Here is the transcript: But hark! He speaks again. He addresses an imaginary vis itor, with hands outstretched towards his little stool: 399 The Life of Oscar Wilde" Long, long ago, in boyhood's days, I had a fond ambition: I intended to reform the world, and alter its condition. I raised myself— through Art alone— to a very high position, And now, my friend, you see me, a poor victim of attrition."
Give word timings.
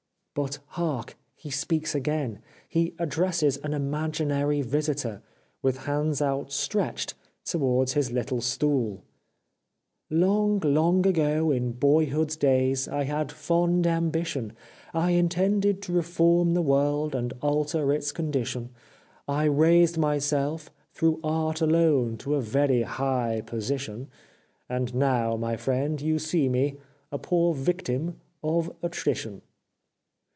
But 0.33 0.59
hark! 0.67 1.17
He 1.35 1.49
speaks 1.51 1.93
again. 1.93 2.39
He 2.69 2.93
addresses 2.97 3.57
an 3.57 3.73
imaginary 3.73 4.61
vis 4.61 4.87
itor, 4.87 5.21
with 5.61 5.79
hands 5.79 6.21
outstretched 6.21 7.15
towards 7.43 7.93
his 7.93 8.13
little 8.13 8.39
stool: 8.39 9.03
399 10.07 10.21
The 10.23 10.39
Life 10.39 10.55
of 10.55 10.55
Oscar 10.55 10.63
Wilde" 10.63 10.63
Long, 10.71 10.73
long 10.73 11.07
ago, 11.07 11.51
in 11.51 11.71
boyhood's 11.73 12.37
days, 12.37 12.87
I 12.87 13.03
had 13.03 13.31
a 13.31 13.35
fond 13.35 13.85
ambition: 13.85 14.53
I 14.93 15.11
intended 15.11 15.81
to 15.81 15.91
reform 15.91 16.53
the 16.53 16.61
world, 16.61 17.13
and 17.13 17.33
alter 17.41 17.91
its 17.91 18.13
condition. 18.13 18.69
I 19.27 19.43
raised 19.43 19.97
myself— 19.97 20.71
through 20.93 21.19
Art 21.25 21.59
alone— 21.59 22.15
to 22.19 22.35
a 22.35 22.41
very 22.41 22.83
high 22.83 23.41
position, 23.45 24.07
And 24.69 24.95
now, 24.95 25.35
my 25.35 25.57
friend, 25.57 25.99
you 26.01 26.19
see 26.19 26.47
me, 26.47 26.77
a 27.11 27.17
poor 27.17 27.53
victim 27.53 28.21
of 28.41 28.71
attrition." 28.81 29.41